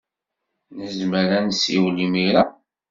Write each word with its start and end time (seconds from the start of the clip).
Nezmer 0.77 1.29
ad 1.37 1.43
nessiwel 1.47 1.97
imir-a? 2.05 2.43